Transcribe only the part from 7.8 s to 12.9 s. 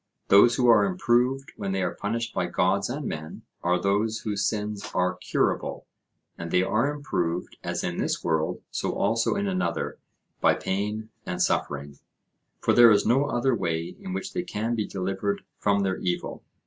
in this world so also in another, by pain and suffering; for there